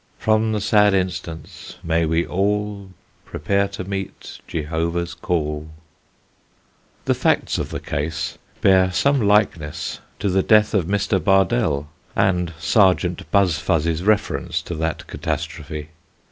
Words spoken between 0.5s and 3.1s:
the sad instance may we all